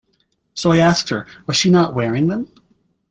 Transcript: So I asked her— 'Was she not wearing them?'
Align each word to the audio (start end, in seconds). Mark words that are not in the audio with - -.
So 0.55 0.71
I 0.71 0.79
asked 0.79 1.09
her— 1.09 1.27
'Was 1.45 1.57
she 1.57 1.69
not 1.69 1.93
wearing 1.93 2.25
them?' 2.25 2.51